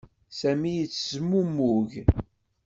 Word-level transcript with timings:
Sami 0.39 0.71
yettezmumug. 0.77 1.91